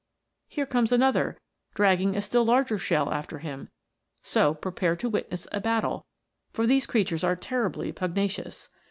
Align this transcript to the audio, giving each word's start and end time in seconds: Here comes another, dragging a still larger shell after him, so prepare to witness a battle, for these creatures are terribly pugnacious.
Here 0.47 0.65
comes 0.65 0.91
another, 0.91 1.37
dragging 1.75 2.15
a 2.17 2.23
still 2.23 2.43
larger 2.43 2.79
shell 2.79 3.11
after 3.13 3.37
him, 3.37 3.69
so 4.23 4.55
prepare 4.55 4.95
to 4.95 5.07
witness 5.09 5.47
a 5.51 5.61
battle, 5.61 6.07
for 6.51 6.65
these 6.65 6.87
creatures 6.87 7.23
are 7.23 7.35
terribly 7.35 7.91
pugnacious. 7.91 8.67